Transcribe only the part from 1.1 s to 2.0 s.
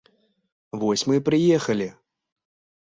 мы і прыехалі!